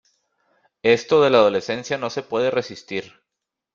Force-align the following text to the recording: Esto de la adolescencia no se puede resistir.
Esto 0.81 1.21
de 1.21 1.29
la 1.29 1.37
adolescencia 1.37 1.95
no 1.99 2.09
se 2.09 2.23
puede 2.23 2.49
resistir. 2.49 3.21